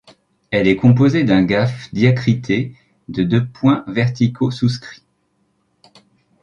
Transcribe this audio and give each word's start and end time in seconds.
Elle 0.49 0.67
est 0.67 0.77
composée 0.77 1.23
d’un 1.25 1.43
gāf 1.45 1.93
diacrité 1.93 2.75
de 3.07 3.21
deux 3.21 3.45
points 3.45 3.83
verticaux 3.85 4.49
souscrits. 4.49 5.03